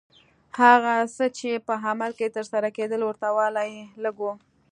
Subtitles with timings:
[0.59, 4.25] هغه څه چې په عمل کې ترسره کېدل ورته والی یې لږ و.